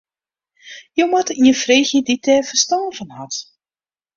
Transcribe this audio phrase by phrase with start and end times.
[0.99, 3.35] Jo moatte ien freegje dy't dêr ferstân fan hat.